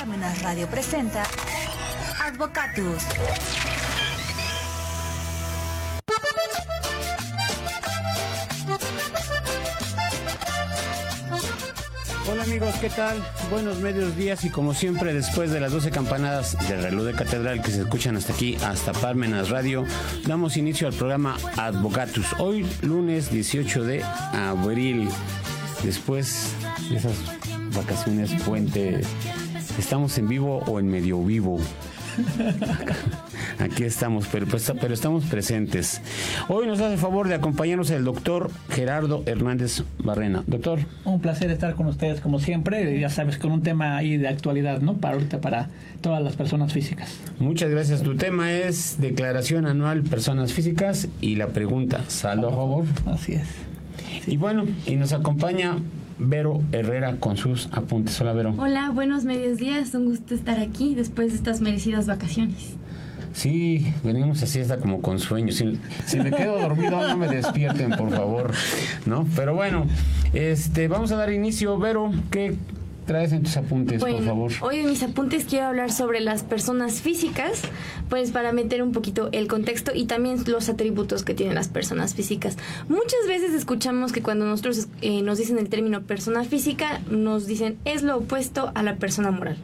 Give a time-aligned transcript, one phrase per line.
[0.00, 1.24] Armenas Radio presenta
[2.22, 3.04] Advocatus.
[12.30, 13.16] Hola amigos, ¿qué tal?
[13.50, 17.60] Buenos medios días y como siempre después de las 12 campanadas del reloj de catedral
[17.60, 19.84] que se escuchan hasta aquí, hasta Parmenas Radio,
[20.26, 22.26] damos inicio al programa Advocatus.
[22.38, 25.08] Hoy lunes 18 de abril,
[25.82, 26.52] después
[26.88, 27.39] de esas
[27.74, 29.00] vacaciones puente,
[29.78, 31.58] ¿estamos en vivo o en medio vivo?
[33.58, 36.00] Aquí estamos, pero, pues, pero estamos presentes.
[36.48, 40.42] Hoy nos hace el favor de acompañarnos el doctor Gerardo Hernández Barrena.
[40.46, 40.80] Doctor.
[41.04, 44.80] Un placer estar con ustedes como siempre, ya sabes, con un tema ahí de actualidad,
[44.80, 44.94] ¿no?
[44.94, 45.68] Para ahorita, para
[46.00, 47.18] todas las personas físicas.
[47.38, 48.02] Muchas gracias.
[48.02, 52.84] Tu tema es declaración anual personas físicas y la pregunta, saldo a favor.
[53.06, 53.48] Así es.
[54.26, 55.76] Y bueno, y nos acompaña
[56.22, 58.20] Vero Herrera con sus apuntes.
[58.20, 58.54] Hola, Vero.
[58.58, 59.94] Hola, buenos medios días.
[59.94, 62.74] Un gusto estar aquí después de estas merecidas vacaciones.
[63.32, 65.52] Sí, venimos así, está como con sueño.
[65.52, 68.52] Si, si, me quedo dormido, no me despierten, por favor.
[69.06, 69.26] ¿No?
[69.34, 69.86] Pero bueno,
[70.34, 71.78] este, vamos a dar inicio.
[71.78, 72.54] Vero, ¿qué
[73.06, 74.52] traes en tus apuntes, bueno, por favor?
[74.62, 77.62] Hoy en mis apuntes quiero hablar sobre las personas físicas,
[78.08, 82.14] pues para meter un poquito el contexto y también los atributos que tienen las personas
[82.14, 82.56] físicas.
[82.88, 87.78] Muchas veces escuchamos que cuando nosotros eh, nos dicen el término persona física, nos dicen
[87.84, 89.56] es lo opuesto a la persona moral.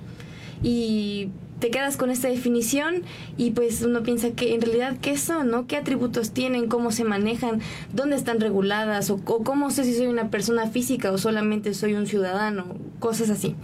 [0.62, 1.28] Y
[1.58, 3.02] te quedas con esta definición
[3.36, 5.66] y pues uno piensa que en realidad qué son, ¿no?
[5.66, 6.68] ¿Qué atributos tienen?
[6.68, 7.60] ¿Cómo se manejan?
[7.92, 9.10] ¿Dónde están reguladas?
[9.10, 12.66] ¿O, cómo sé si soy una persona física o solamente soy un ciudadano?
[12.98, 13.54] Cosas así.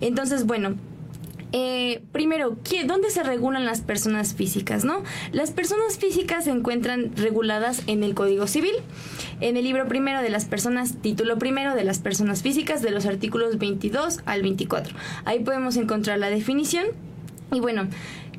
[0.00, 0.76] Entonces, bueno,
[1.52, 4.84] eh, primero, ¿qué, ¿dónde se regulan las personas físicas?
[4.84, 5.02] ¿no?
[5.32, 8.72] Las personas físicas se encuentran reguladas en el Código Civil,
[9.40, 13.04] en el libro primero de las personas, título primero de las personas físicas, de los
[13.04, 14.94] artículos 22 al 24.
[15.26, 16.86] Ahí podemos encontrar la definición.
[17.52, 17.86] Y bueno,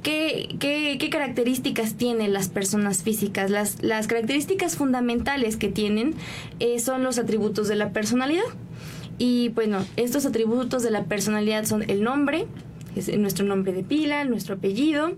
[0.03, 3.49] ¿Qué, qué, qué características tienen las personas físicas?
[3.49, 6.13] Las, las características fundamentales que tienen
[6.59, 8.43] eh, son los atributos de la personalidad.
[9.17, 12.47] Y bueno, estos atributos de la personalidad son el nombre,
[12.97, 15.13] es nuestro nombre de pila, nuestro apellido,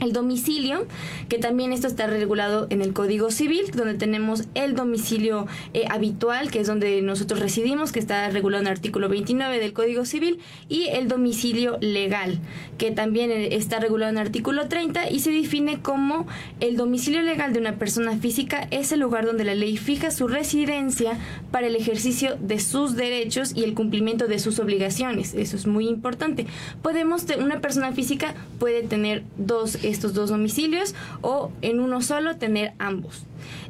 [0.00, 0.86] el domicilio,
[1.28, 6.50] que también esto está regulado en el Código Civil, donde tenemos el domicilio eh, habitual,
[6.50, 10.38] que es donde nosotros residimos, que está regulado en el artículo 29 del Código Civil,
[10.68, 12.38] y el domicilio legal,
[12.78, 16.26] que también eh, está regulado en el artículo 30 y se define como
[16.60, 20.28] el domicilio legal de una persona física es el lugar donde la ley fija su
[20.28, 21.18] residencia
[21.50, 25.34] para el ejercicio de sus derechos y el cumplimiento de sus obligaciones.
[25.34, 26.46] Eso es muy importante.
[26.82, 32.74] Podemos, una persona física puede tener dos estos dos domicilios o en uno solo tener
[32.78, 33.24] ambos.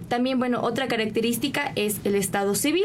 [0.08, 2.84] También, bueno, otra característica es el estado civil.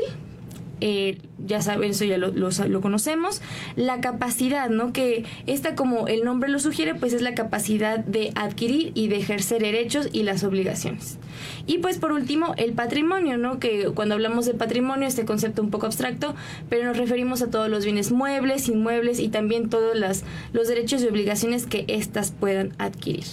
[0.82, 3.42] Eh, ya saben, eso ya lo, lo, lo, conocemos.
[3.76, 4.94] La capacidad, ¿no?
[4.94, 9.18] Que esta, como el nombre lo sugiere, pues es la capacidad de adquirir y de
[9.18, 11.20] ejercer derechos y las obligaciones.
[11.68, 13.60] Y pues por último, el patrimonio, ¿no?
[13.60, 16.36] Que cuando hablamos de patrimonio, este concepto un poco abstracto,
[16.70, 21.04] pero nos referimos a todos los bienes muebles, inmuebles y también todos las, los derechos
[21.04, 23.26] y obligaciones que éstas puedan adquirir.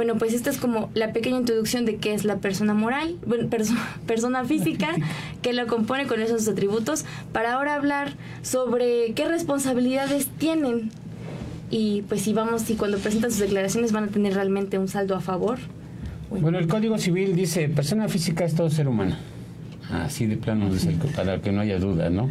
[0.00, 3.50] Bueno, pues esta es como la pequeña introducción de qué es la persona moral, bueno,
[3.50, 3.74] perso
[4.06, 4.88] persona física,
[5.42, 10.88] que lo compone con esos atributos, para ahora hablar sobre qué responsabilidades tienen.
[11.68, 15.14] Y pues si vamos, si cuando presentan sus declaraciones van a tener realmente un saldo
[15.14, 15.58] a favor.
[16.30, 19.16] Bueno, bueno el Código Civil dice, persona física es todo ser humano.
[19.92, 20.70] Así de plano,
[21.14, 22.30] para que no haya duda, ¿no?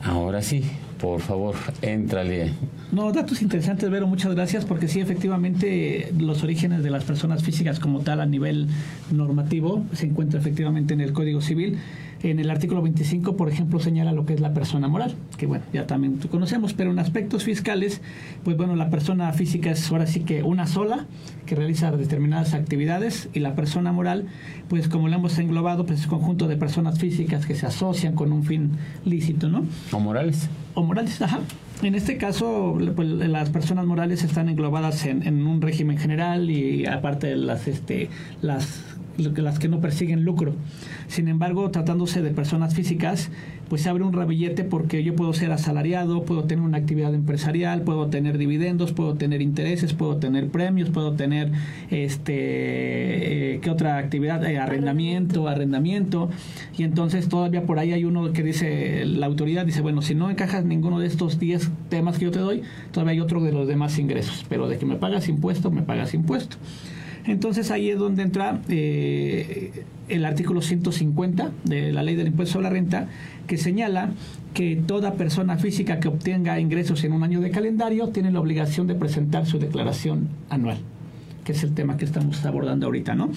[0.00, 0.62] Ahora sí,
[1.02, 2.52] por favor, éntrale.
[2.92, 7.80] No, datos interesantes, Vero, muchas gracias, porque sí, efectivamente, los orígenes de las personas físicas
[7.80, 8.68] como tal a nivel
[9.10, 11.78] normativo se encuentra efectivamente en el Código Civil.
[12.22, 15.64] En el artículo 25, por ejemplo, señala lo que es la persona moral, que bueno,
[15.72, 18.00] ya también conocemos, pero en aspectos fiscales,
[18.44, 21.06] pues bueno, la persona física es ahora sí que una sola,
[21.46, 24.26] que realiza determinadas actividades, y la persona moral,
[24.68, 28.32] pues como lo hemos englobado, pues es conjunto de personas físicas que se asocian con
[28.32, 28.70] un fin
[29.04, 29.64] lícito, ¿no?
[29.90, 30.48] O morales.
[30.74, 31.40] O morales, ajá.
[31.82, 36.86] En este caso, pues, las personas morales están englobadas en, en, un régimen general y
[36.86, 38.08] aparte de las, este,
[38.40, 40.54] las, las que no persiguen lucro.
[41.08, 43.30] Sin embargo, tratándose de personas físicas,
[43.68, 47.82] pues se abre un rabillete porque yo puedo ser asalariado, puedo tener una actividad empresarial,
[47.82, 51.52] puedo tener dividendos, puedo tener intereses, puedo tener premios, puedo tener
[51.90, 56.28] este eh, qué otra actividad, eh, arrendamiento, arrendamiento,
[56.76, 60.30] y entonces todavía por ahí hay uno que dice la autoridad dice, bueno, si no
[60.30, 63.66] encajas ninguno de estos 10 temas que yo te doy, todavía hay otro de los
[63.66, 66.56] demás ingresos, pero de que me pagas impuesto, me pagas impuesto.
[67.26, 72.64] Entonces ahí es donde entra eh, el artículo 150 de la ley del impuesto sobre
[72.64, 73.08] la renta,
[73.46, 74.10] que señala
[74.54, 78.86] que toda persona física que obtenga ingresos en un año de calendario tiene la obligación
[78.86, 80.78] de presentar su declaración anual,
[81.44, 83.30] que es el tema que estamos abordando ahorita, ¿no?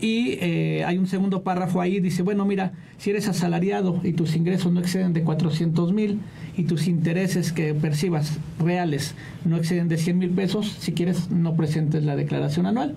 [0.00, 4.34] Y eh, hay un segundo párrafo ahí, dice, bueno, mira, si eres asalariado y tus
[4.34, 6.20] ingresos no exceden de 400 mil
[6.56, 11.54] y tus intereses que percibas reales no exceden de 100 mil pesos, si quieres no
[11.54, 12.96] presentes la declaración anual.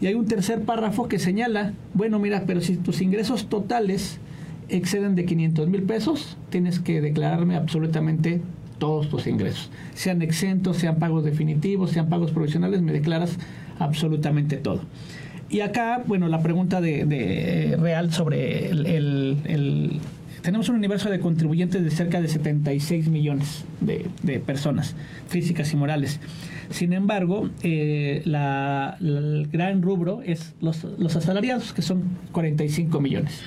[0.00, 4.20] Y hay un tercer párrafo que señala, bueno, mira, pero si tus ingresos totales
[4.68, 8.40] exceden de 500 mil pesos, tienes que declararme absolutamente
[8.78, 9.70] todos tus ingresos.
[9.94, 13.38] Sean exentos, sean pagos definitivos, sean pagos provisionales, me declaras
[13.78, 14.82] absolutamente todo.
[15.50, 20.00] Y acá, bueno, la pregunta de, de real sobre el,
[20.42, 24.94] Tenemos un universo de contribuyentes de cerca de 76 millones de, de personas,
[25.28, 26.20] físicas y morales.
[26.70, 32.02] Sin embargo, eh, el gran rubro es los, los, asalariados, que son
[32.32, 33.42] 45 millones.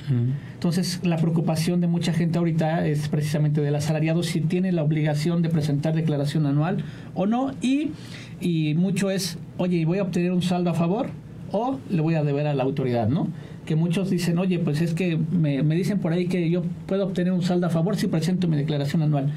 [0.54, 5.42] Entonces, la preocupación de mucha gente ahorita es precisamente del asalariado, si tiene la obligación
[5.42, 6.84] de presentar declaración anual
[7.14, 7.92] o no, y,
[8.40, 11.10] y mucho es, oye, ¿voy a obtener un saldo a favor
[11.52, 13.28] o le voy a deber a la autoridad, ¿no?
[13.72, 17.06] Que muchos dicen, oye, pues es que me, me, dicen por ahí que yo puedo
[17.06, 19.32] obtener un saldo a favor si presento mi declaración anual.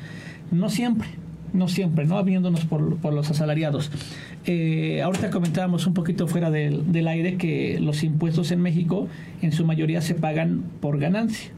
[0.51, 1.07] No siempre
[1.53, 2.21] no siempre, ¿no?
[2.21, 3.89] Viéndonos por, por los asalariados.
[4.45, 9.07] Eh, ahorita comentábamos un poquito fuera del, del aire que los impuestos en México
[9.41, 11.51] en su mayoría se pagan por ganancia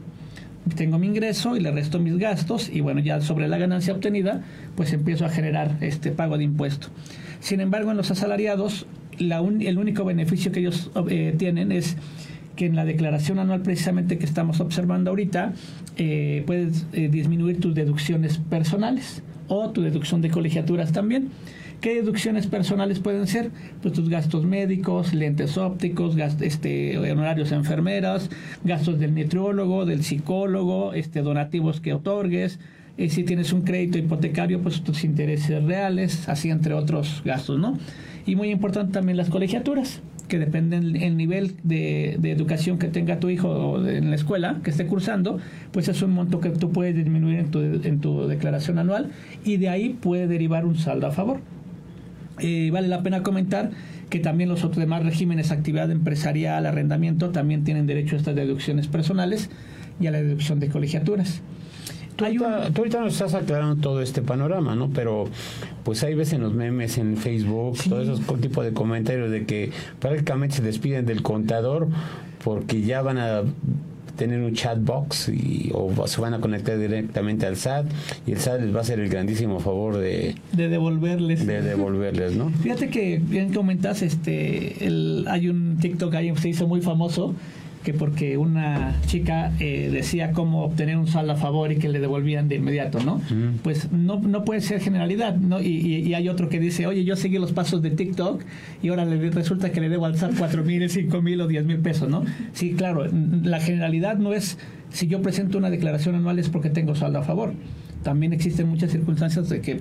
[0.76, 4.42] tengo mi ingreso y le resto mis gastos y bueno, ya sobre la ganancia obtenida,
[4.76, 6.88] pues empiezo a generar este pago de impuesto.
[7.40, 8.86] Sin embargo, en los asalariados,
[9.18, 11.96] la el único beneficio que ellos eh, tienen es
[12.58, 15.52] que en la declaración anual precisamente que estamos observando ahorita,
[15.96, 21.28] eh, puedes eh, disminuir tus deducciones personales o tu deducción de colegiaturas también.
[21.80, 23.52] ¿Qué deducciones personales pueden ser?
[23.80, 28.28] Pues tus gastos médicos, lentes ópticos, este, honorarios enfermeras,
[28.64, 32.58] gastos del nutriólogo, del psicólogo, este, donativos que otorgues.
[32.96, 37.78] Eh, si tienes un crédito hipotecario, pues tus intereses reales, así entre otros gastos, ¿no?
[38.26, 43.30] Y muy importante también las colegiaturas que dependen del nivel de, educación que tenga tu
[43.30, 45.38] hijo en la escuela que esté cursando,
[45.72, 49.10] pues es un monto que tú puedes disminuir en tu, en tu declaración anual
[49.44, 51.40] y de ahí puede derivar un saldo a favor.
[52.40, 53.70] Eh, vale la pena comentar
[54.10, 58.86] que también los otros demás regímenes, actividad empresarial, arrendamiento, también tienen derecho a estas deducciones
[58.86, 59.50] personales
[60.00, 61.42] y a la deducción de colegiaturas.
[62.18, 64.90] Tú ahorita, nos estás aclarando todo este panorama, ¿no?
[64.90, 65.28] Pero
[65.84, 69.70] pues hay veces en los memes, en Facebook, todos esos tipos de comentarios de que
[70.00, 71.86] prácticamente se despiden del contador
[72.42, 73.42] porque ya van a
[74.16, 77.86] tener un chat box y, o se van a conectar directamente al SAT
[78.26, 81.46] y el SAT les va a hacer el grandísimo favor de, de devolverles.
[81.46, 82.50] De devolverles, ¿no?
[82.50, 87.36] Fíjate que bien comentas, este, el, hay un TikTok ahí que se hizo muy famoso
[87.82, 92.00] que porque una chica eh, decía cómo obtener un saldo a favor y que le
[92.00, 93.20] devolvían de inmediato, ¿no?
[93.62, 95.60] Pues no, no puede ser generalidad, ¿no?
[95.60, 98.42] Y, hay otro que dice, oye, yo seguí los pasos de TikTok
[98.82, 101.64] y ahora le, resulta que le debo al SAT cuatro mil, cinco mil o diez
[101.64, 102.24] mil pesos, ¿no?
[102.52, 103.06] Sí, claro,
[103.42, 104.58] la generalidad no es
[104.90, 107.52] si yo presento una declaración anual es porque tengo saldo a favor.
[108.02, 109.80] También existen muchas circunstancias de que,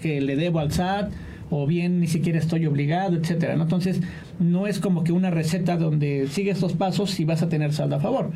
[0.00, 1.10] que le debo al SAT
[1.50, 3.56] o bien ni siquiera estoy obligado, etcétera.
[3.56, 3.64] ¿no?
[3.64, 4.00] Entonces,
[4.38, 7.96] no es como que una receta donde sigue estos pasos y vas a tener saldo
[7.96, 8.30] a favor.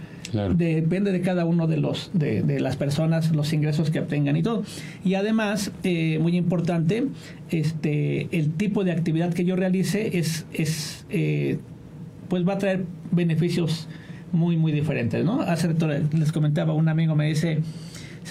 [0.55, 4.43] depende de cada uno de los de, de, las personas, los ingresos que obtengan y
[4.43, 4.62] todo.
[5.05, 7.06] Y además, eh, muy importante,
[7.50, 11.58] este el tipo de actividad que yo realice es, es eh,
[12.29, 13.88] pues va a traer beneficios
[14.32, 15.41] muy, muy diferentes, ¿no?
[15.41, 15.74] Hace
[16.12, 17.60] les comentaba, un amigo me dice,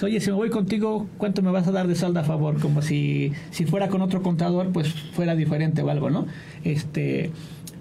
[0.02, 2.60] oye, si me voy contigo, ¿cuánto me vas a dar de saldo a favor?
[2.60, 6.26] Como si, si fuera con otro contador, pues fuera diferente o algo, ¿no?
[6.64, 7.30] Este,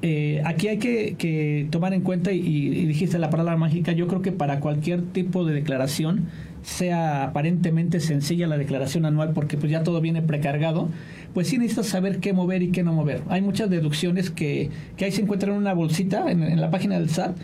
[0.02, 4.32] eh, aquí hay que, tomar en cuenta, y, dijiste la palabra mágica, yo creo que
[4.32, 6.26] para cualquier tipo de declaración,
[6.62, 10.90] sea aparentemente sencilla la declaración anual, porque pues ya todo viene precargado,
[11.34, 13.22] pues sí necesitas saber qué mover y qué no mover.
[13.30, 17.00] Hay muchas deducciones que, que ahí se encuentran en una bolsita en, en la página
[17.00, 17.38] del SAT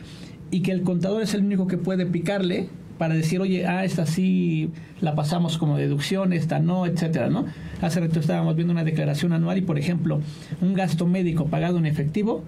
[0.51, 2.67] y que el contador es el único que puede picarle
[3.03, 4.69] para decir, oye, ah, esta sí
[5.01, 7.45] la pasamos como deducción, esta no, etcétera, ¿no?
[7.81, 10.21] Hace rato estábamos viendo una declaración anual y, por ejemplo,
[10.61, 12.45] un gasto médico pagado en efectivo,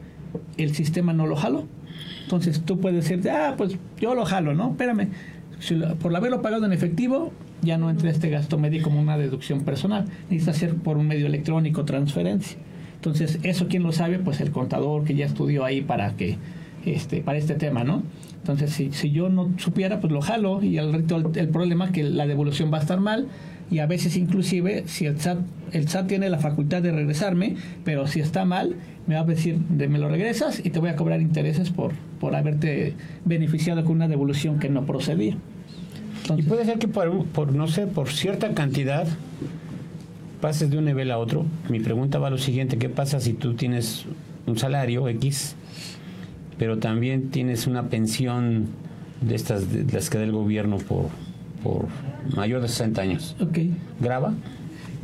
[0.56, 1.66] el sistema no lo jalo.
[2.24, 4.70] Entonces tú puedes decir, ah, pues yo lo jalo, ¿no?
[4.70, 5.10] Espérame,
[6.00, 10.06] por haberlo pagado en efectivo, ya no entra este gasto médico como una deducción personal.
[10.30, 12.58] Necesita ser por un medio electrónico, transferencia.
[12.96, 16.38] Entonces, eso quién lo sabe, pues el contador que ya estudió ahí para que
[16.86, 18.04] este, para este tema, ¿no?
[18.46, 22.04] Entonces, si, si yo no supiera, pues lo jalo y al reto el, problema que
[22.04, 23.28] la devolución va a estar mal,
[23.72, 25.40] y a veces inclusive si el SAT,
[25.72, 28.76] el SAT tiene la facultad de regresarme, pero si está mal,
[29.08, 31.94] me va a decir, de, me lo regresas y te voy a cobrar intereses por,
[32.20, 32.94] por haberte
[33.26, 35.36] beneficiado con una devolución que no procedía.
[36.38, 39.08] y puede ser que por, por, no sé, por cierta cantidad
[40.40, 41.48] pases de un nivel a otro.
[41.68, 44.06] Mi pregunta va a lo siguiente, ¿qué pasa si tú tienes
[44.46, 45.56] un salario X,
[46.58, 48.68] pero también tienes una pensión
[49.22, 51.08] de estas, de las que da el gobierno por,
[51.64, 51.88] por
[52.36, 53.36] mayor de 60 años?
[53.40, 53.60] Ok.
[54.00, 54.34] ¿Graba?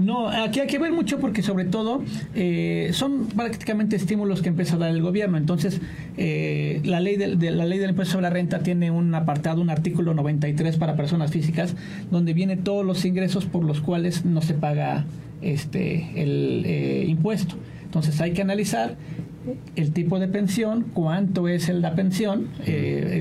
[0.01, 2.01] No, aquí hay que ver mucho porque sobre todo
[2.33, 5.37] eh, son prácticamente estímulos que empieza a dar el gobierno.
[5.37, 5.79] Entonces,
[6.17, 9.69] eh, la ley de, la ley del impuesto sobre la renta tiene un apartado, un
[9.69, 11.75] artículo 93 para personas físicas,
[12.09, 15.05] donde viene todos los ingresos por los cuales no se paga
[15.41, 17.55] este el eh, impuesto.
[17.83, 18.95] Entonces hay que analizar
[19.75, 22.49] el tipo de pensión, cuánto es el, la pensión,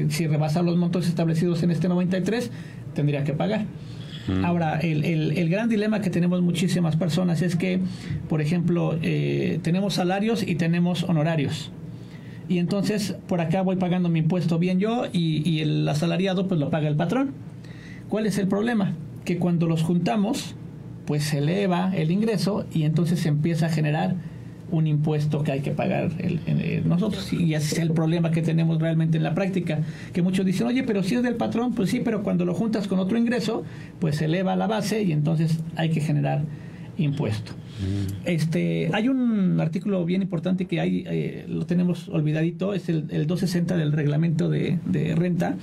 [0.08, 2.50] si rebasa los montos establecidos en este 93,
[2.94, 3.64] tendría que pagar.
[4.44, 7.80] Ahora, el, el, gran dilema que tenemos muchísimas personas es que,
[8.28, 11.72] por ejemplo, eh, tenemos salarios y tenemos honorarios.
[12.48, 16.60] Y entonces, por acá voy pagando mi impuesto bien yo y, y el asalariado pues
[16.60, 17.32] lo paga el patrón.
[18.08, 18.94] ¿Cuál es el problema?
[19.24, 20.54] Que cuando los juntamos,
[21.06, 24.16] pues se eleva el ingreso y entonces se empieza a generar
[24.70, 27.32] un impuesto que hay que pagar el, nosotros.
[27.32, 29.80] Y ese es el problema que tenemos realmente en la práctica.
[30.12, 32.88] Que muchos dicen, oye, pero si es del patrón, pues sí, pero cuando lo juntas
[32.88, 33.64] con otro ingreso,
[33.98, 36.42] pues se eleva la base y entonces hay que generar
[36.98, 37.52] impuesto.
[37.52, 38.26] Mm.
[38.26, 43.26] Este, hay un artículo bien importante que hay, eh, lo tenemos olvidadito, es el, el
[43.26, 45.56] 260 del reglamento de, de renta,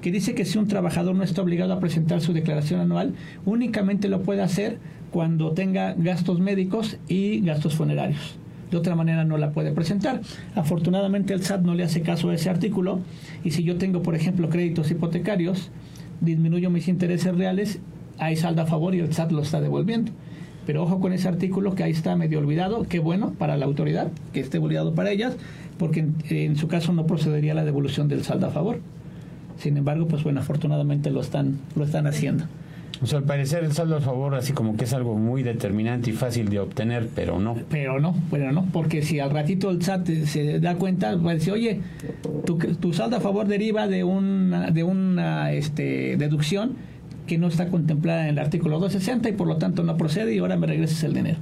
[0.00, 3.14] que dice que si un trabajador no está obligado a presentar su declaración anual,
[3.44, 4.78] únicamente lo puede hacer
[5.10, 8.39] cuando tenga gastos médicos y gastos funerarios
[8.70, 10.20] de otra manera no la puede presentar.
[10.54, 13.00] Afortunadamente el SAT no le hace caso a ese artículo
[13.44, 15.70] y si yo tengo, por ejemplo, créditos hipotecarios,
[16.20, 17.80] disminuyo mis intereses reales,
[18.18, 20.12] hay saldo a favor y el SAT lo está devolviendo.
[20.66, 24.08] Pero ojo con ese artículo que ahí está medio olvidado, qué bueno para la autoridad,
[24.32, 25.36] que esté olvidado para ellas,
[25.78, 28.80] porque en, en su caso no procedería la devolución del saldo a favor.
[29.58, 32.44] Sin embargo, pues bueno, afortunadamente lo están, lo están haciendo.
[33.02, 36.10] O sea, al parecer el saldo a favor así como que es algo muy determinante
[36.10, 37.56] y fácil de obtener, pero no.
[37.70, 41.34] Pero no, bueno, no, porque si al ratito el SAT se da cuenta, va a
[41.34, 41.80] decir, oye,
[42.44, 46.74] tu, tu saldo a favor deriva de una, de una este, deducción
[47.26, 50.38] que no está contemplada en el artículo 260 y por lo tanto no procede y
[50.38, 51.38] ahora me regreses el dinero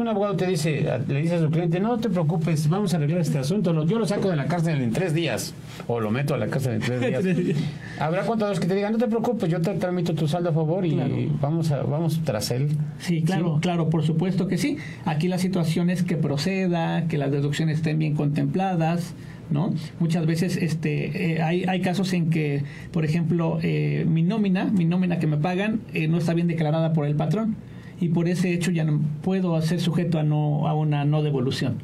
[0.00, 3.20] un abogado te dice, le dice a su cliente, no te preocupes, vamos a arreglar
[3.20, 5.54] este asunto, yo lo saco de la cárcel en tres días,
[5.86, 7.56] o lo meto a la cárcel en tres días.
[7.98, 10.84] Habrá contadores que te digan, no te preocupes, yo te tramito tu saldo a favor
[10.84, 12.68] y vamos a, vamos tras él.
[12.98, 14.78] Sí, claro, claro, por supuesto que sí.
[15.04, 19.14] Aquí la situación es que proceda, que las deducciones estén bien contempladas,
[19.50, 19.72] ¿no?
[20.00, 22.62] Muchas veces este, eh, hay, hay, casos en que,
[22.92, 26.92] por ejemplo, eh, mi nómina, mi nómina que me pagan, eh, no está bien declarada
[26.92, 27.56] por el patrón
[28.00, 31.78] y por ese hecho ya no puedo ser sujeto a, no, a una no devolución.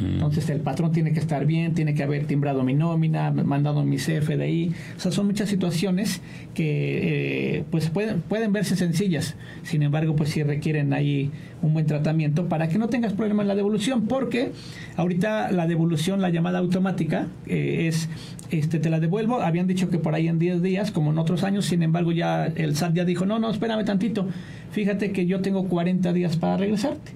[0.00, 3.96] Entonces el patrón tiene que estar bien, tiene que haber timbrado mi nómina, mandado mi
[3.96, 4.72] CFDI.
[4.96, 6.20] O sea, son muchas situaciones
[6.54, 9.36] que eh, pues pueden, pueden verse sencillas.
[9.62, 11.30] Sin embargo, pues sí requieren ahí
[11.62, 14.52] un buen tratamiento para que no tengas problema en la devolución, porque
[14.96, 18.08] ahorita la devolución, la llamada automática, eh, es
[18.50, 19.40] este te la devuelvo.
[19.40, 22.46] Habían dicho que por ahí en 10 días, como en otros años, sin embargo ya
[22.46, 24.28] el SAT ya dijo, no, no, espérame tantito.
[24.70, 27.12] Fíjate que yo tengo 40 días para regresarte.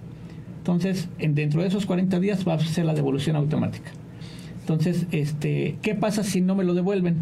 [0.59, 3.91] Entonces, en, dentro de esos 40 días va a ser la devolución automática.
[4.61, 7.17] Entonces, este, ¿qué pasa si no me lo devuelven?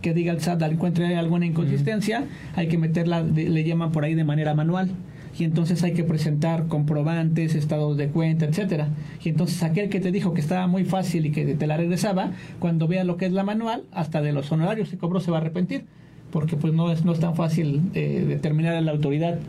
[0.00, 2.24] Que diga el SAT, encuentre alguna inconsistencia,
[2.54, 4.90] hay que meterla, le llaman por ahí de manera manual.
[5.36, 8.90] Y entonces hay que presentar comprobantes, estados de cuenta, etcétera.
[9.24, 12.30] Y entonces aquel que te dijo que estaba muy fácil y que te la regresaba,
[12.60, 15.38] cuando vea lo que es la manual, hasta de los honorarios que cobró se va
[15.38, 15.86] a arrepentir,
[16.30, 19.40] porque pues no es, no es tan fácil eh, determinar a la autoridad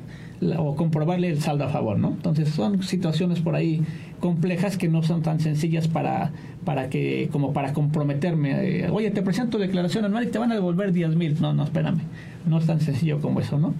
[0.57, 2.09] o comprobarle el saldo a favor, ¿no?
[2.09, 3.81] Entonces son situaciones por ahí
[4.19, 6.31] complejas que no son tan sencillas para,
[6.63, 8.85] para que, como para comprometerme.
[8.85, 11.39] Eh, Oye, te presento declaración anual y te van a devolver 10 mil.
[11.39, 11.99] No, no, espérame.
[12.45, 13.73] No es tan sencillo como eso, ¿no?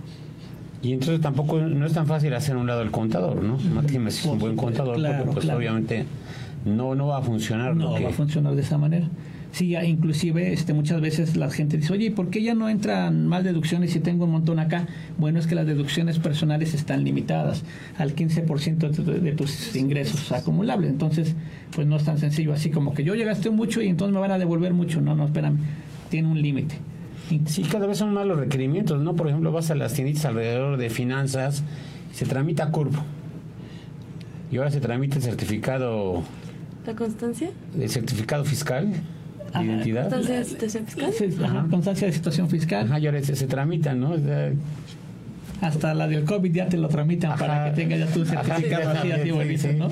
[0.82, 3.58] Y entonces tampoco no es tan fácil hacer un lado el contador, ¿no?
[3.74, 6.06] Máxime si es un buen contador, porque pues obviamente
[6.64, 7.76] no, no va a funcionar.
[7.76, 9.08] No va a funcionar de esa manera.
[9.56, 13.42] Sí, inclusive este, muchas veces la gente dice, oye, ¿por qué ya no entran más
[13.46, 14.86] deducciones si tengo un montón acá?
[15.18, 17.64] Bueno, es que las deducciones personales están limitadas
[17.98, 20.90] al 15% de, de tus ingresos acumulables.
[20.90, 21.36] Entonces,
[21.74, 24.32] pues no es tan sencillo así como que yo llegaste mucho y entonces me van
[24.32, 25.00] a devolver mucho.
[25.00, 25.60] No, no, espérame,
[26.10, 26.76] tiene un límite.
[27.46, 29.16] Sí, cada vez son más los requerimientos, ¿no?
[29.16, 31.64] Por ejemplo, vas a las tiendas alrededor de finanzas,
[32.12, 33.02] se tramita curvo.
[34.52, 36.24] Y ahora se tramita el certificado...
[36.86, 37.52] ¿La constancia?
[37.80, 38.92] El certificado fiscal
[39.64, 40.10] identidad.
[40.10, 41.68] Constancia de situación fiscal.
[41.70, 42.86] constancia de situación fiscal.
[42.86, 44.16] Ajá, y ahora se, se tramita, ¿no?
[45.62, 49.12] hasta la del COVID ya te lo tramitan para que tengas ya tu certificado así,
[49.12, 49.90] así ¿no?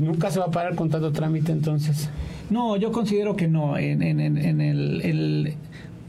[0.00, 2.08] ¿Nunca se va a parar con tanto trámite entonces?
[2.48, 3.76] No, yo considero que no.
[3.78, 5.54] En, en, en el, el,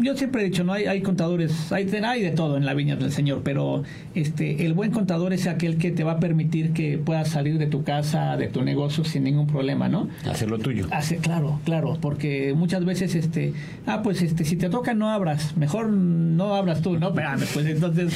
[0.01, 2.95] yo siempre he dicho, no hay, hay contadores, hay, hay de todo en la viña
[2.95, 3.83] del Señor, pero
[4.15, 7.67] este el buen contador es aquel que te va a permitir que puedas salir de
[7.67, 10.09] tu casa, de tu negocio sin ningún problema, ¿no?
[10.29, 10.87] Hacer lo tuyo.
[10.91, 13.53] Hace, claro, claro, porque muchas veces este,
[13.85, 17.65] ah, pues este si te toca no abras, mejor no abras tú, no, pero pues
[17.65, 18.13] entonces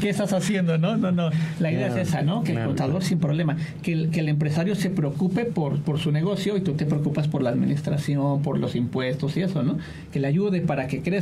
[0.00, 0.96] ¿qué estás haciendo, no?
[0.96, 1.30] No, no,
[1.60, 2.42] la idea es esa, ¿no?
[2.42, 6.12] Que el contador sin problema, que el, que el empresario se preocupe por por su
[6.12, 9.78] negocio y tú te preocupas por la administración, por los impuestos y eso, ¿no?
[10.12, 11.15] Que le ayude para que crezca.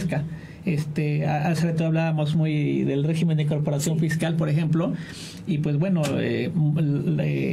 [0.64, 4.94] Este, hace rato hablábamos muy del régimen de incorporación fiscal, por ejemplo,
[5.46, 6.50] y pues bueno, eh,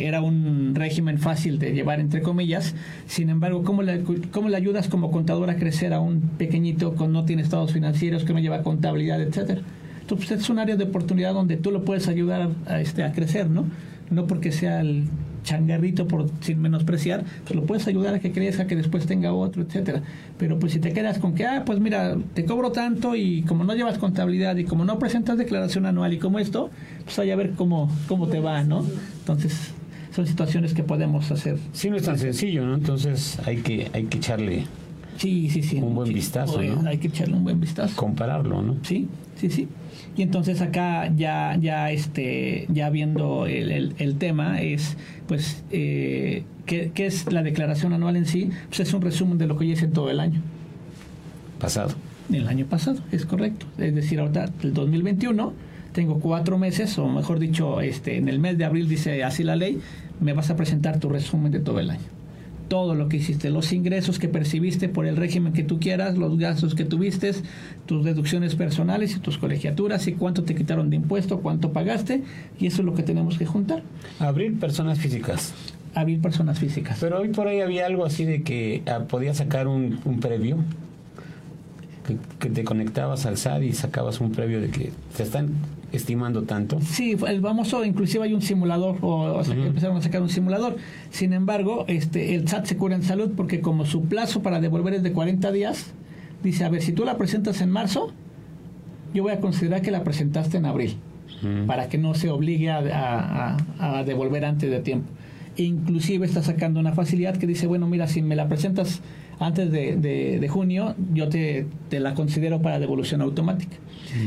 [0.06, 2.74] era un régimen fácil de llevar entre comillas.
[3.08, 7.08] Sin embargo, ¿cómo le, cómo le ayudas como contador a crecer a un pequeñito que
[7.08, 9.62] no tiene estados financieros, que no lleva contabilidad, etcétera?
[10.00, 13.50] Entonces es un área de oportunidad donde tú lo puedes ayudar a, este, a crecer,
[13.50, 13.66] ¿no?
[14.10, 15.06] No porque sea el
[15.44, 19.62] changarrito por sin menospreciar, pues lo puedes ayudar a que crezca, que después tenga otro,
[19.62, 20.02] etcétera.
[20.38, 23.64] Pero pues si te quedas con que, ah, pues mira, te cobro tanto y como
[23.64, 26.70] no llevas contabilidad y como no presentas declaración anual y como esto,
[27.04, 28.86] pues hay a ver cómo, cómo te va, ¿no?
[29.20, 29.74] Entonces,
[30.14, 31.58] son situaciones que podemos hacer.
[31.74, 32.76] Sí, no es tan sencillo, ¿no?
[32.76, 34.66] Entonces hay que, hay que echarle
[35.18, 36.88] sí, sí, sí, un buen vistazo, ¿no?
[36.88, 37.96] Hay que echarle un buen vistazo.
[37.96, 38.78] Compararlo, ¿no?
[38.84, 39.68] Sí, sí, sí.
[40.16, 46.92] Y entonces acá ya, ya, este, ya viendo el, el, tema es, pues, eh, ¿qué,
[46.94, 48.50] ¿qué, es la declaración anual en sí?
[48.68, 50.42] Pues es un resumen de lo que yo hice en todo el año.
[51.60, 51.94] Pasado.
[52.32, 53.66] El año pasado, es correcto.
[53.78, 55.54] Es decir, ahorita el 2021
[55.94, 59.56] tengo cuatro meses, o mejor dicho, este, en el mes de abril dice así la
[59.56, 59.80] ley,
[60.20, 62.21] me vas a presentar tu resumen de todo el año
[62.72, 66.38] todo lo que hiciste, los ingresos que percibiste por el régimen que tú quieras, los
[66.38, 67.34] gastos que tuviste,
[67.86, 72.24] tus deducciones personales y tus colegiaturas y cuánto te quitaron de impuesto, cuánto pagaste
[72.62, 73.84] y eso es lo que tenemos que juntar.
[74.20, 75.54] Abrir personas físicas.
[75.96, 76.98] Abrir personas físicas.
[77.02, 80.56] Pero hoy por ahí había algo así de que ah, podías sacar un, un previo
[82.40, 85.50] que, te conectabas al SAT y sacabas un previo de que te están
[85.92, 86.80] estimando tanto.
[86.82, 90.78] Sí, el famoso, inclusive hay un simulador, o, sea, que empezaron a sacar un simulador.
[91.10, 94.96] Sin embargo, este, el SAT se cura en salud porque como su plazo para devolver
[94.96, 95.92] es de 40 días,
[96.44, 98.12] dice, a ver, si tú la presentas en marzo,
[99.14, 100.96] yo voy a considerar que la presentaste en abril,
[101.66, 105.10] para que no se obligue a, a devolver antes de tiempo.
[105.58, 109.02] Inclusive está sacando una facilidad que dice, bueno, mira, si me la presentas
[109.42, 109.98] antes de,
[110.40, 113.78] de, junio, yo te, te, la considero para devolución automática.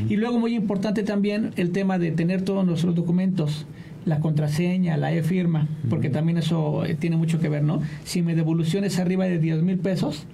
[0.09, 3.67] Y luego, muy importante también, el tema de tener todos nuestros documentos
[4.05, 7.81] la contraseña, la e-firma, porque también eso eh, tiene mucho que ver, ¿no?
[8.05, 10.27] Si mi devolución es arriba de 10 mil pesos,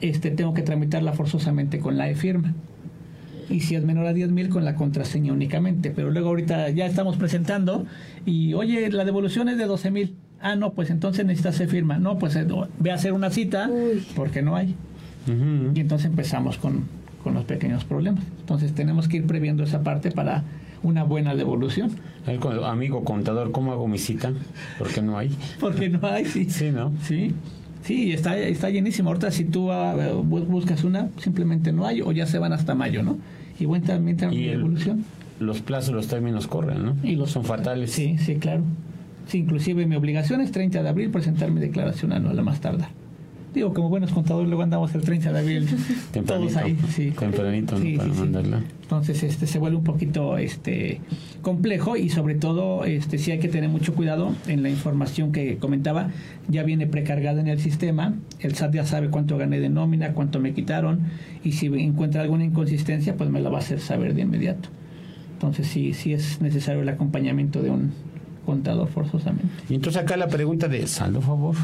[0.00, 2.54] este, tengo que tramitarla forzosamente con la e-firma.
[3.50, 5.90] Y si es menor a 10 mil, con la contraseña únicamente.
[5.90, 7.84] Pero luego ahorita ya estamos presentando
[8.24, 10.14] y, oye, la devolución es de 12 mil.
[10.40, 11.98] Ah, no, pues entonces necesitas firma.
[11.98, 12.46] No, pues eh,
[12.78, 13.70] ve a hacer una cita
[14.16, 14.74] porque no hay.
[15.74, 16.84] Y entonces empezamos con,
[17.22, 18.24] con los pequeños problemas.
[18.40, 20.42] Entonces tenemos que ir previendo esa parte para
[20.82, 21.90] una buena devolución.
[22.64, 24.32] Amigo contador, ¿cómo hago mi cita?
[24.78, 25.30] Porque no hay.
[25.60, 26.48] Porque no hay, sí.
[26.48, 26.92] Sí, ¿no?
[27.02, 27.34] Sí.
[27.82, 29.08] Sí, está, está llenísimo.
[29.10, 33.02] Ahorita si tú ah, buscas una, simplemente no hay o ya se van hasta mayo,
[33.02, 33.18] ¿no?
[33.58, 35.04] Y buen también la devolución.
[35.38, 36.96] Los plazos, los términos corren, ¿no?
[37.02, 37.92] Y los son fatales.
[37.92, 38.62] Sí, sí, claro.
[39.30, 42.88] Sí, inclusive mi obligación es 30 de abril presentar mi declaración anual a más tardar.
[43.54, 45.68] Digo, como buenos contadores, luego andamos el 30 de abril.
[46.26, 47.12] todos ahí, sí.
[47.12, 48.62] Tempranito, para mandarla.
[48.82, 51.00] Entonces, este, se vuelve un poquito este,
[51.42, 55.58] complejo y sobre todo, este, sí hay que tener mucho cuidado en la información que
[55.58, 56.10] comentaba.
[56.48, 58.14] Ya viene precargada en el sistema.
[58.40, 61.02] El SAT ya sabe cuánto gané de nómina, cuánto me quitaron.
[61.44, 64.70] Y si encuentra alguna inconsistencia, pues me la va a hacer saber de inmediato.
[65.34, 67.92] Entonces, sí, sí es necesario el acompañamiento de un,
[68.44, 69.48] contador forzosamente.
[69.68, 71.56] Y entonces acá la pregunta de saldo favor.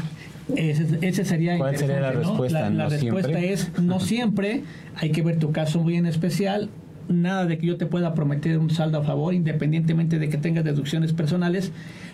[0.55, 2.69] Ese, sería ¿Cuál sería la respuesta?
[2.69, 4.63] La, respuesta es no siempre,
[4.95, 6.69] hay que ver tu caso muy en especial,
[7.09, 10.63] nada de que yo te pueda prometer un saldo a favor, independientemente de que tengas
[10.63, 11.71] deducciones personales.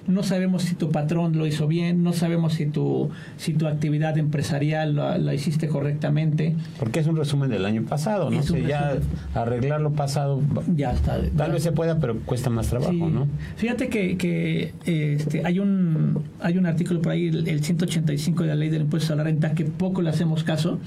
[0.07, 4.17] No sabemos si tu patrón lo hizo bien, no sabemos si tu, si tu actividad
[4.17, 6.55] empresarial la, hiciste correctamente.
[6.77, 8.97] Porque es un resumen del año pasado, no sé, ya
[9.33, 10.41] arreglar lo pasado.
[10.75, 11.19] Ya está.
[11.35, 13.27] Tal vez se pueda, pero cuesta más trabajo, ¿no?
[13.55, 18.49] Fíjate que, que este, hay, un, hay un artículo por ahí, el, el 185 de
[18.49, 20.79] la ley del impuesto a la renta, que poco le hacemos caso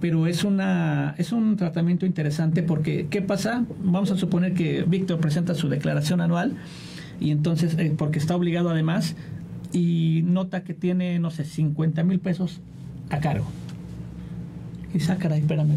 [0.00, 5.18] pero es una es un tratamiento interesante porque qué pasa vamos a suponer que Víctor
[5.20, 6.56] presenta su declaración anual
[7.20, 9.16] y entonces eh, porque está obligado además
[9.72, 12.60] y nota que tiene no sé 50 mil pesos
[13.10, 13.46] a cargo
[14.94, 15.76] y saca ah, espérame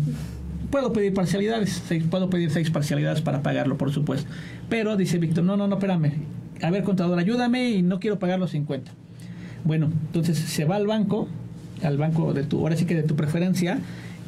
[0.73, 4.27] puedo pedir parcialidades, puedo pedir seis parcialidades para pagarlo, por supuesto.
[4.69, 6.13] Pero dice Víctor, no, no, no, espérame.
[6.63, 8.91] A ver, contador, ayúdame y no quiero pagar los 50.
[9.65, 11.27] Bueno, entonces se va al banco,
[11.83, 13.77] al banco de tu, ahora sí que de tu preferencia,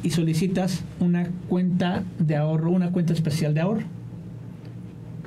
[0.02, 3.84] y solicitas una cuenta de ahorro, una cuenta especial de ahorro.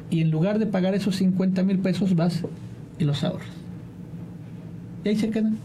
[0.10, 2.44] Y en lugar de pagar esos 50 mil pesos, vas
[2.98, 3.48] y los ahorras.
[5.04, 5.58] Y ahí se quedan.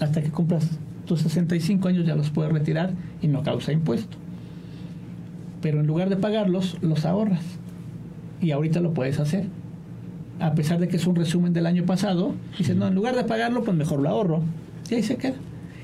[0.00, 4.16] Hasta que compras tus 65 años ya los puedes retirar y no causa impuesto.
[5.60, 7.44] Pero en lugar de pagarlos, los ahorras.
[8.40, 9.46] Y ahorita lo puedes hacer.
[10.38, 13.24] A pesar de que es un resumen del año pasado, dices, no, en lugar de
[13.24, 14.42] pagarlo, pues mejor lo ahorro.
[14.90, 15.34] Y ahí se queda.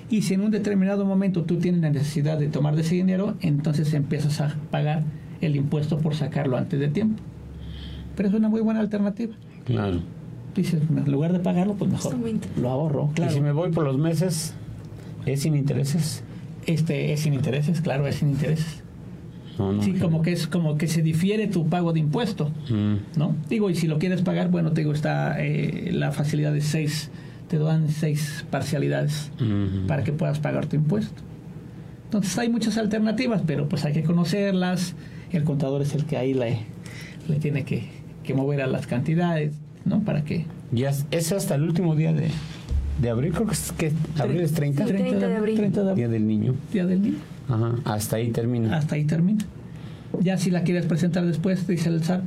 [0.08, 3.34] Y si en un determinado momento tú tienes la necesidad de tomar de ese dinero,
[3.40, 5.02] entonces empiezas a pagar
[5.40, 7.22] el impuesto por sacarlo antes de tiempo.
[8.14, 9.34] Pero es una muy buena alternativa.
[9.64, 10.00] Claro.
[10.54, 12.16] Dices, en lugar de pagarlo, pues mejor
[12.58, 13.10] lo ahorro.
[13.14, 13.30] Claro.
[13.30, 14.54] Y si me voy por los meses,
[15.26, 16.22] ¿es sin intereses?
[16.66, 18.82] Este es sin intereses, claro, es sin intereses.
[19.80, 23.18] sí, como que es como que se difiere tu pago de impuesto, mm.
[23.18, 23.34] ¿no?
[23.48, 27.10] Digo, y si lo quieres pagar, bueno, te digo, está eh, la facilidad de seis
[27.48, 29.30] te dan seis parcialidades
[29.86, 31.22] para que puedas pagar tu impuesto.
[32.04, 34.94] Entonces hay muchas alternativas, pero pues hay que conocerlas.
[35.32, 36.60] El contador es el que ahí le,
[37.28, 37.88] le tiene que,
[38.34, 39.54] mover a las cantidades,
[39.84, 40.02] ¿no?
[40.02, 40.46] Para que...
[40.72, 42.28] Ya es hasta el último día de,
[43.00, 44.84] de abril, creo que es que abril es 30.
[44.84, 45.72] 30, de abril.
[45.94, 46.54] Día del niño.
[46.72, 47.18] Día del niño.
[47.48, 48.76] Ajá, hasta ahí termina.
[48.76, 49.44] Hasta ahí termina.
[50.20, 52.22] Ya si la quieres presentar después, dice el SAT,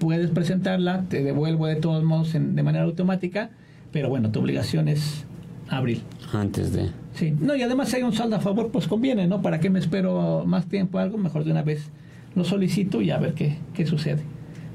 [0.00, 3.50] puedes presentarla, te devuelvo de todos modos de manera automática
[3.94, 5.24] pero bueno, tu obligación es
[5.68, 6.02] abril.
[6.32, 6.90] Antes de.
[7.14, 9.40] Sí, no, y además si hay un saldo a favor, pues conviene, ¿no?
[9.40, 11.16] ¿Para qué me espero más tiempo algo?
[11.16, 11.90] Mejor de una vez
[12.34, 14.22] lo solicito y a ver qué, qué sucede.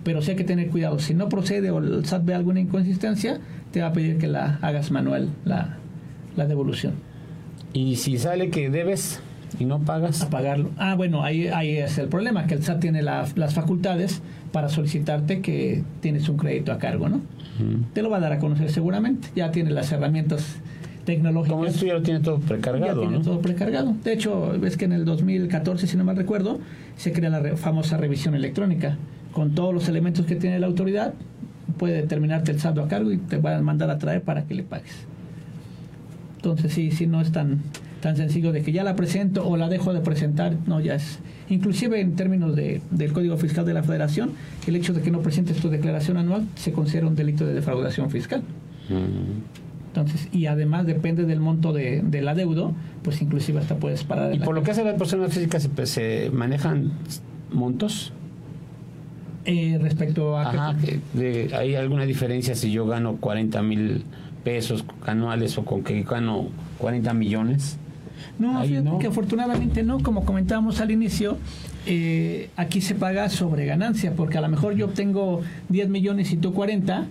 [0.06, 1.00] Pero sí hay que tener cuidado.
[1.00, 3.42] Si no procede o el SAT ve alguna inconsistencia,
[3.74, 5.76] te va a pedir que la hagas manual, la,
[6.38, 6.94] la devolución.
[7.74, 9.20] ¿Y si sale que debes
[9.60, 10.22] y no pagas?
[10.22, 10.70] A pagarlo.
[10.78, 14.22] Ah, bueno, ahí, ahí es el problema, que el SAT tiene las facultades
[14.54, 17.20] para solicitarte que tienes un crédito a cargo, ¿no?
[17.94, 19.30] Te lo va a dar a conocer seguramente.
[19.36, 20.58] Ya tiene las herramientas
[21.06, 21.52] tecnológicas.
[21.52, 23.04] Como esto ya lo tiene todo precargado.
[23.04, 23.96] Ya tiene todo precargado.
[24.04, 26.60] De hecho, ves que en el 2014, si no mal recuerdo,
[26.98, 28.98] se crea la famosa revisión electrónica.
[29.32, 31.14] Con todos los elementos que tiene la autoridad,
[31.78, 34.56] puede determinarte el saldo a cargo y te va a mandar a traer para que
[34.56, 35.06] le pagues.
[36.38, 37.60] Entonces, sí, sí, no es tan,
[38.02, 40.56] tan sencillo de que ya la presento o la dejo de presentar.
[40.68, 44.34] No, ya es Inclusive en términos de, del Código Fiscal de la Federación,
[44.68, 48.12] el hecho de que no presentes tu declaración anual se considera un delito de defraudación
[48.12, 48.44] fiscal.
[49.88, 54.34] Entonces, y además depende del monto de, del adeudo, pues inclusive hasta puedes parar.
[54.34, 56.92] ¿Y por lo que hace la persona física se, se manejan
[57.52, 58.14] montos?
[59.46, 60.50] Eh, respecto a...
[60.50, 60.76] Ajá,
[61.58, 64.04] ¿Hay alguna diferencia si yo gano 40 mil
[64.44, 67.80] pesos anuales o con que gano 40 millones?
[68.38, 71.38] No, que afortunadamente no, como comentábamos al inicio,
[71.86, 76.38] eh, aquí se paga sobre ganancia, porque a lo mejor yo obtengo 10 millones y
[76.38, 77.06] tú 40,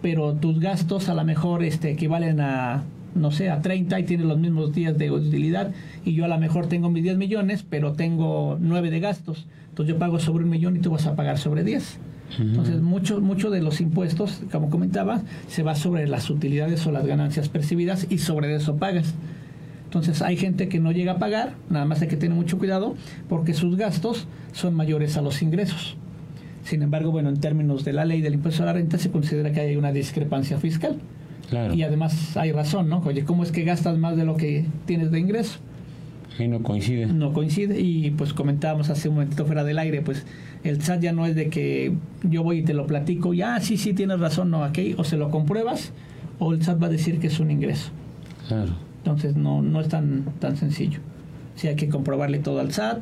[0.00, 2.82] pero tus gastos a lo mejor este, equivalen a,
[3.14, 5.72] no sé, a 30 y tienes los mismos días de utilidad,
[6.04, 9.94] y yo a lo mejor tengo mis 10 millones, pero tengo 9 de gastos, entonces
[9.94, 11.98] yo pago sobre un millón y tú vas a pagar sobre 10.
[12.38, 17.06] Entonces, mucho, mucho de los impuestos, como comentaba, se va sobre las utilidades o las
[17.06, 19.14] ganancias percibidas y sobre eso pagas.
[19.92, 22.94] Entonces hay gente que no llega a pagar, nada más hay que tener mucho cuidado
[23.28, 25.98] porque sus gastos son mayores a los ingresos.
[26.64, 29.52] Sin embargo, bueno, en términos de la ley del impuesto a la renta se considera
[29.52, 30.96] que hay una discrepancia fiscal.
[31.74, 33.02] Y además hay razón, ¿no?
[33.04, 35.58] Oye, ¿cómo es que gastas más de lo que tienes de ingreso?
[36.38, 37.04] Y no coincide.
[37.08, 37.78] No coincide.
[37.78, 40.24] Y pues comentábamos hace un momentito fuera del aire, pues
[40.64, 43.60] el SAT ya no es de que yo voy y te lo platico, y ah,
[43.60, 45.92] sí, sí, tienes razón, no, aquí, o se lo compruebas,
[46.38, 47.90] o el SAT va a decir que es un ingreso.
[48.48, 48.72] Claro.
[49.02, 51.00] Entonces no, no es tan, tan sencillo.
[51.56, 52.98] Sí hay que comprobarle todo al SAT.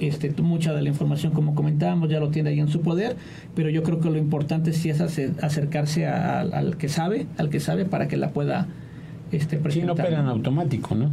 [0.00, 3.16] Este, mucha de la información, como comentábamos, ya lo tiene ahí en su poder,
[3.54, 7.84] pero yo creo que lo importante sí es acercarse al que sabe, al que sabe
[7.84, 8.68] para que la pueda
[9.32, 9.96] este, presentar.
[9.96, 11.10] Sí, no pegan automático, ¿no?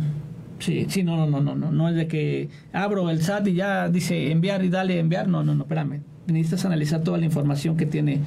[0.60, 3.54] Sí, sí, no, no, no, no, no, no es de que abro el SAT y
[3.54, 6.02] ya dice enviar y dale enviar, no, no, no, espérame.
[6.28, 8.22] Necesitas analizar toda la información que tiene.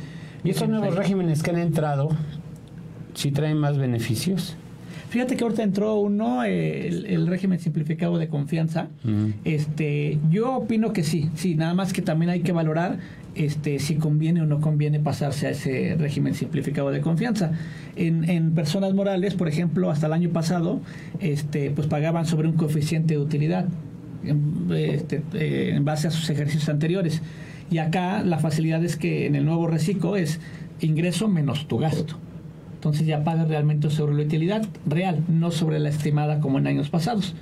[0.44, 2.10] ¿Y estos nuevos regímenes que han entrado,
[3.14, 4.56] si traen más beneficios?
[5.10, 8.88] Fíjate que ahorita entró uno, el, régimen simplificado de confianza.
[9.44, 12.98] Este, yo opino que sí, sí, nada más que también hay que valorar
[13.34, 17.52] este, si conviene o no conviene pasarse a ese régimen simplificado de confianza.
[17.96, 20.80] En, en personas morales, por ejemplo, hasta el año pasado,
[21.20, 23.66] este, pues pagaban sobre un coeficiente de utilidad
[24.24, 27.22] en, este, eh, en base a sus ejercicios anteriores.
[27.70, 30.40] Y acá la facilidad es que en el nuevo reciclo es
[30.80, 32.18] ingreso menos tu gasto.
[32.78, 36.88] Entonces ya paga realmente sobre la utilidad real, no sobre la estimada como en años
[36.90, 37.34] pasados.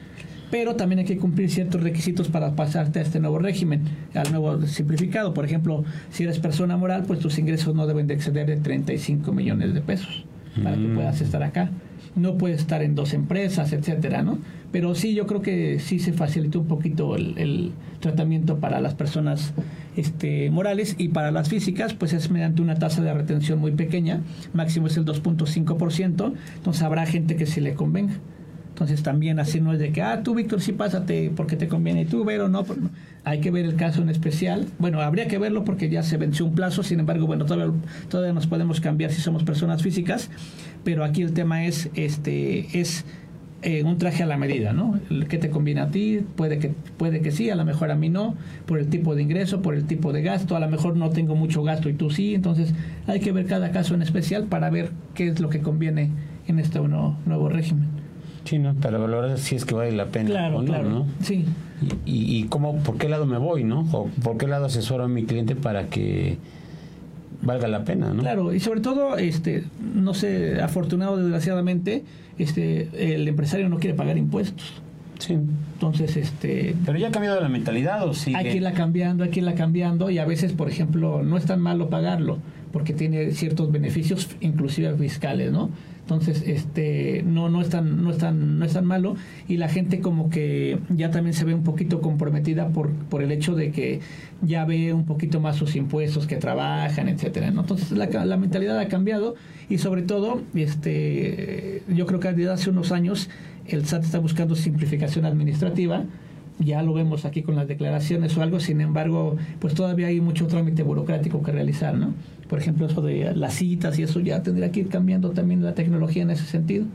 [0.49, 3.81] pero también hay que cumplir ciertos requisitos para pasarte a este nuevo régimen,
[4.15, 5.35] al nuevo simplificado.
[5.35, 9.33] Por ejemplo, si eres persona moral, pues tus ingresos no deben de exceder de 35
[9.33, 10.25] millones de pesos
[10.63, 10.95] para que Mm.
[10.95, 11.71] puedas estar acá.
[12.15, 14.39] No puedes estar en dos empresas, etcétera, ¿no?
[14.77, 19.55] Pero sí, yo creo que sí se facilitó un poquito el, tratamiento para las personas
[19.97, 24.21] este, morales y para las físicas, pues es mediante una tasa de retención muy pequeña,
[24.53, 28.17] máximo es el 2.5%, entonces habrá gente que se le convenga.
[28.69, 32.05] Entonces también así no es de que, ah, tú Víctor sí pásate porque te conviene,
[32.05, 32.91] tú Vero no, no.
[33.25, 34.67] hay que ver el caso en especial.
[34.79, 37.73] Bueno, habría que verlo porque ya se venció un plazo, sin embargo, bueno, todavía,
[38.11, 40.29] todavía nos podemos cambiar si somos personas físicas,
[40.85, 43.07] pero aquí el tema es, este, es
[43.67, 45.01] eh, un traje a la medida, ¿no?
[45.11, 47.97] El que te conviene a ti, puede que, puede que sí, a lo mejor a
[47.97, 50.97] mí no, por el tipo de ingreso, por el tipo de gasto, a lo mejor
[50.97, 52.73] no tengo mucho gasto y tú sí, entonces
[53.09, 56.11] hay que ver cada caso en especial para ver qué es lo que conviene
[56.47, 57.89] en este nuevo régimen.
[58.45, 58.73] Sí, ¿no?
[58.75, 60.89] Para valorar si es que vale la pena Claro, o no, claro.
[60.89, 61.07] ¿no?
[61.21, 61.45] Sí,
[61.83, 63.81] Y, y, y cómo, por qué lado me voy, ¿no?
[63.91, 66.39] O por qué lado asesoro a mi cliente para que
[67.43, 68.23] valga la pena, ¿no?
[68.23, 72.05] Claro, y sobre todo, este, no sé, afortunado desgraciadamente,
[72.39, 74.83] este, el empresario no quiere pagar impuestos.
[75.19, 75.33] Sí.
[75.33, 78.35] Entonces, este, Pero ya ha cambiado la mentalidad, ¿o sí?
[78.35, 81.47] hay que irla cambiando, hay que irla cambiando, y a veces, por ejemplo, no es
[81.47, 82.39] tan malo pagarlo,
[82.77, 85.71] porque tiene ciertos beneficios, inclusive fiscales, ¿no?
[86.03, 89.17] Entonces, este, no, no es tan, no es tan, no es malo,
[89.49, 93.33] y la gente como que ya también se ve un poquito comprometida por, por el
[93.33, 94.01] hecho de que
[94.43, 97.47] ya ve un poquito más sus impuestos que trabajan, etcétera.
[97.47, 99.37] Entonces la, la mentalidad ha cambiado,
[99.71, 103.31] y sobre todo, este, yo creo que desde hace unos años
[103.67, 106.05] el SAT está buscando simplificación administrativa,
[106.59, 110.47] ya lo vemos aquí con las declaraciones o algo, sin embargo, pues todavía hay mucho
[110.47, 112.13] trámite burocrático que realizar, ¿no?
[112.49, 115.75] Por ejemplo, eso de las citas y eso ya tendría que ir cambiando también la
[115.75, 116.87] tecnología en ese sentido.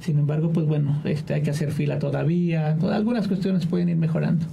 [0.00, 4.44] Sin embargo, pues bueno, este, hay que hacer fila todavía, algunas cuestiones pueden ir mejorando.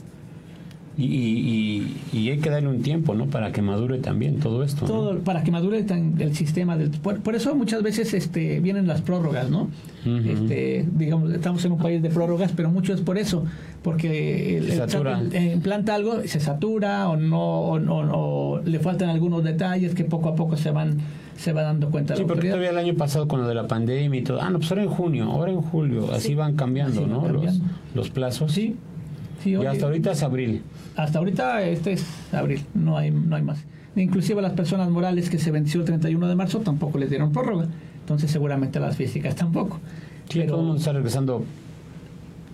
[0.99, 3.27] Y, y, y- hay que darle un tiempo, ¿no?
[3.27, 5.19] Para que madure también todo esto.
[5.23, 5.85] para que madure
[6.19, 9.69] el sistema del por, por eso muchas veces este vienen las prórrogas, ¿no?
[10.05, 13.43] Este, digamos, estamos en un país de prórrogas, pero mucho es por eso,
[13.83, 14.77] porque el, el.
[14.89, 19.95] SAT, eh, implanta algo, se satura o no o, no- o le faltan algunos detalles
[19.95, 20.97] que poco a poco se van
[21.37, 23.65] se va dando cuenta Sí, la porque todavía el año pasado con lo de la
[23.67, 24.41] pandemia y todo.
[24.41, 26.11] Ah, no, pues ahora en junio, ahora en julio.
[26.11, 27.23] Así Sí, van cambiando, así van ¿no?
[27.23, 27.63] cambiando.
[27.65, 28.51] Los, los plazos.
[28.51, 28.75] Sí.
[29.43, 30.61] Sí, Y hasta ahorita es abril.
[30.95, 33.63] Hasta ahorita este es abril, no hay, no hay más.
[33.95, 37.31] Inclusive a las personas morales que se venció el 31 de marzo tampoco les dieron
[37.31, 37.67] prórroga.
[38.01, 39.79] Entonces seguramente a las físicas tampoco.
[40.29, 41.43] Sí, todo el mundo está regresando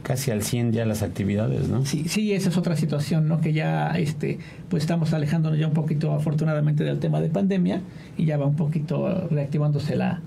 [0.05, 1.83] casi al 100 ya las actividades, ¿no?
[1.83, 3.41] Sí, sí, esa es otra situación, ¿no?
[3.41, 4.37] Que ya, este,
[4.69, 7.81] pues estamos alejándonos ya un poquito, afortunadamente, del tema de pandemia
[8.15, 10.21] y ya va un poquito reactivándose la,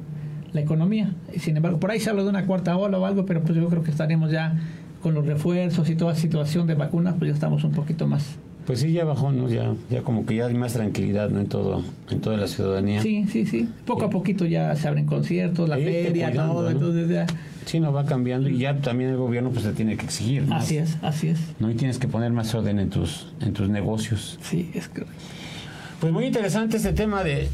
[0.52, 1.14] la economía.
[1.38, 3.68] Sin embargo, por ahí se habla de una cuarta ola o algo, pero pues yo
[3.68, 4.58] creo que estaremos ya
[5.02, 8.36] con los refuerzos y toda situación de vacunas, pues ya estamos un poquito más.
[8.68, 9.48] Pues sí, ya bajó, ¿no?
[9.48, 11.40] Ya, ya como que ya hay más tranquilidad, ¿no?
[11.40, 13.00] En todo, en toda la ciudadanía.
[13.00, 13.66] Sí, sí, sí.
[13.86, 16.68] Poco a poquito ya se abren conciertos, la feria, todo, ¿no?
[16.68, 17.26] entonces ya.
[17.64, 20.56] Sí, no va cambiando y ya también el gobierno pues te tiene que exigir, ¿no?
[20.56, 21.38] Así es, así es.
[21.58, 21.70] ¿no?
[21.70, 24.38] Y tienes que poner más orden en tus, en tus negocios.
[24.42, 24.90] Sí, es
[25.98, 27.48] Pues muy interesante este tema de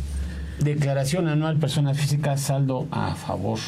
[0.59, 3.61] declaración anual personas físicas, saldo a favor,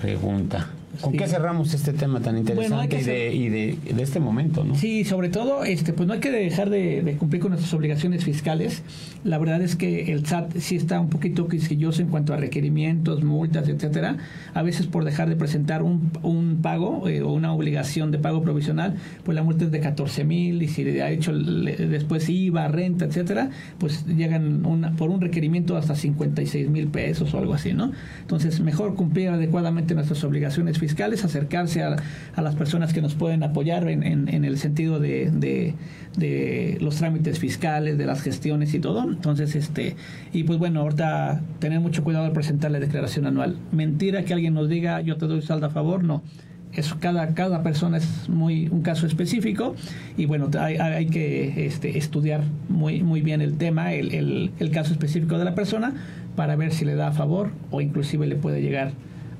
[0.00, 0.68] pregunta.
[1.00, 1.18] ¿Con Sí.
[1.18, 4.74] qué cerramos este tema tan interesante y, de, hacer- y de, de este momento, no?
[4.74, 8.24] Sí, sobre todo, este, pues no hay que dejar de, de cumplir con nuestras obligaciones
[8.24, 8.82] fiscales.
[9.24, 13.24] La verdad es que el SAT sí está un poquito quisquilloso en cuanto a requerimientos,
[13.24, 14.18] multas, etcétera.
[14.54, 18.42] A veces por dejar de presentar un, un pago eh, o una obligación de pago
[18.42, 22.68] provisional, pues la multa es de 14 mil y si ha hecho le- después IVA,
[22.68, 27.72] renta, etcétera, pues llegan una, por un requerimiento hasta 56 mil pesos o algo así,
[27.72, 27.92] ¿no?
[28.20, 31.94] Entonces, mejor cumplir adecuadamente nuestras obligaciones fiscales, acercarse a,
[32.34, 34.02] a las personas que nos pueden apoyar en,
[34.44, 35.74] el sentido de,
[36.80, 39.04] los trámites fiscales, de las gestiones y todo.
[39.04, 39.94] Entonces, este,
[40.32, 43.56] y pues bueno, ahorita tener mucho cuidado al presentar la declaración anual.
[43.70, 46.22] Mentira que alguien nos diga yo te doy saldo a favor, no.
[47.00, 49.76] Cada, cada persona es muy un caso específico
[50.16, 54.92] y bueno, hay que este, estudiar muy, muy bien el tema, el, el- el caso
[54.92, 55.92] específico de la persona
[56.34, 58.92] para ver si le da a favor o inclusive le puede llegar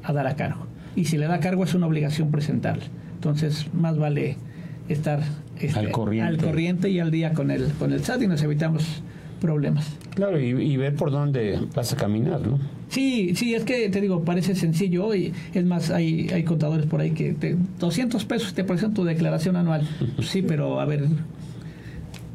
[0.04, 0.66] a dar a cargo.
[0.96, 2.84] Y si le da cargo es una obligación presentarle.
[3.14, 4.36] Entonces, más vale
[4.88, 5.20] estar
[5.58, 6.28] este, Al corriente.
[6.28, 9.02] al corriente y al día con el, con el SAT y nos evitamos
[9.40, 9.96] problemas.
[10.14, 12.58] Claro, y, y ver por dónde vas a caminar, ¿no?
[12.88, 17.00] Sí, sí, es que te digo, parece sencillo y es más, hay, hay contadores por
[17.00, 19.88] ahí que te, 200 pesos te presentan tu declaración anual.
[20.20, 21.06] Sí, pero a ver,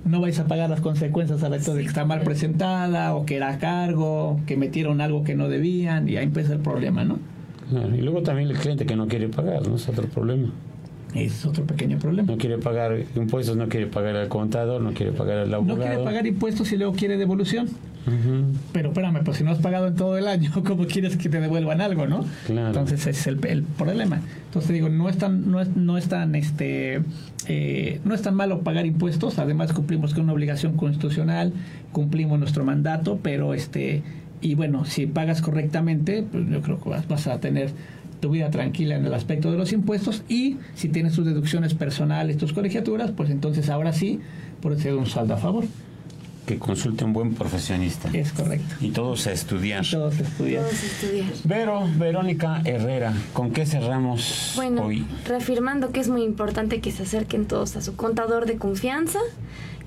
[0.03, 3.35] no vais a pagar las consecuencias al hecho de que está mal presentada o que
[3.35, 7.19] era a cargo, que metieron algo que no debían y ahí empieza el problema, ¿no?
[7.69, 9.75] Claro, Y luego también el cliente que no quiere pagar, ¿no?
[9.75, 10.49] Es otro problema.
[11.13, 12.31] Es otro pequeño problema.
[12.31, 15.77] No quiere pagar impuestos, no quiere pagar al contador, no quiere pagar al abogado.
[15.77, 17.67] No quiere pagar impuestos y luego quiere devolución.
[18.71, 21.41] Pero espérame, pues si no has pagado en todo el año, ¿cómo quieres que te
[21.41, 22.25] devuelvan algo, no?
[22.45, 22.67] Claro.
[22.67, 24.21] Entonces ese es el, el problema.
[24.45, 27.01] Entonces digo, no es tan, no es, no es tan, este,
[27.47, 29.39] eh, no es tan malo pagar impuestos.
[29.39, 31.51] Además cumplimos con una obligación constitucional,
[31.91, 34.03] cumplimos nuestro mandato, pero este,
[34.41, 37.71] y bueno, si pagas correctamente, pues yo creo que vas, vas a tener
[38.19, 42.37] tu vida tranquila en el aspecto de los impuestos y si tienes tus deducciones personales,
[42.37, 44.19] tus colegiaturas, pues entonces ahora sí
[44.61, 45.65] puedes hacer un saldo a favor.
[46.47, 48.09] Que consulte un buen profesionista.
[48.13, 48.75] Es correcto.
[48.79, 49.85] Y todos a estudiar.
[49.85, 50.63] Todos estudian.
[50.63, 51.27] Todos estudiar.
[51.43, 55.05] Vero, Verónica Herrera, ¿con qué cerramos Bueno, hoy?
[55.27, 59.19] reafirmando que es muy importante que se acerquen todos a su contador de confianza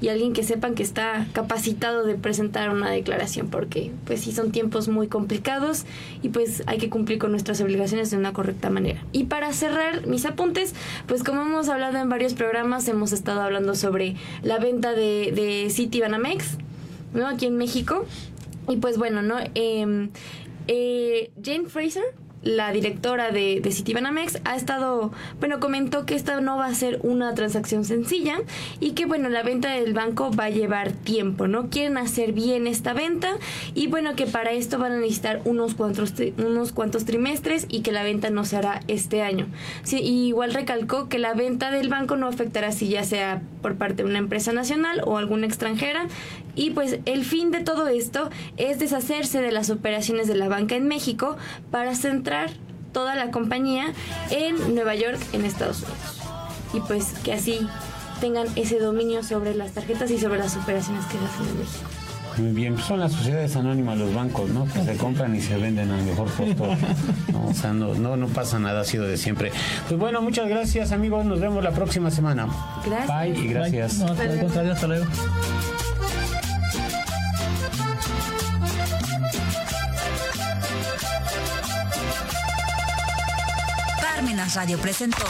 [0.01, 4.53] y alguien que sepan que está capacitado de presentar una declaración porque pues sí son
[4.53, 5.85] tiempos muy complicados
[6.23, 9.05] y pues hay que cumplir con nuestras obligaciones de una correcta manera.
[9.13, 10.75] Y para cerrar mis apuntes,
[11.07, 15.71] pues como hemos hablado en varios programas, hemos estado hablando sobre la venta de, de
[15.71, 16.57] City Banamex,
[17.15, 17.27] ¿no?
[17.27, 18.07] Aquí en México.
[18.69, 19.39] Y pues bueno, ¿no?
[19.55, 20.09] Eh,
[20.69, 22.05] eh, Jane Fraser,
[22.43, 26.99] la directora de, de Citibanamex, ha estado, bueno, comentó que esta no va a ser
[27.03, 28.39] una transacción sencilla
[28.81, 31.69] y que, bueno, la venta del banco va a llevar tiempo, ¿no?
[31.69, 33.37] Quieren hacer bien esta venta
[33.75, 37.93] y, bueno, que para esto van a necesitar unos cuantos, unos cuantos trimestres y que
[37.93, 39.47] la venta no se hará este año.
[39.83, 43.77] Sí, y igual recalcó que la venta del banco no afectará si ya sea por
[43.77, 46.07] parte de una empresa nacional o alguna extranjera
[46.61, 50.75] y pues el fin de todo esto es deshacerse de las operaciones de la banca
[50.75, 51.39] en México
[51.71, 52.51] para centrar
[52.93, 53.95] toda la compañía
[54.31, 56.21] en Nueva York, en Estados Unidos.
[56.75, 57.67] Y pues que así
[58.21, 61.89] tengan ese dominio sobre las tarjetas y sobre las operaciones que hacen en México.
[62.37, 64.67] Muy bien, pues son las sociedades anónimas los bancos, ¿no?
[64.67, 66.77] Que se compran y se venden al mejor postor.
[67.33, 67.47] ¿no?
[67.47, 69.51] O sea, no, no, no pasa nada, ha sido de siempre.
[69.89, 72.49] Pues bueno, muchas gracias amigos, nos vemos la próxima semana.
[72.85, 73.09] Gracias.
[73.09, 73.99] Bye y gracias.
[73.99, 75.07] No, contrario, hasta luego.
[84.21, 85.25] Parmenas Radio presentó.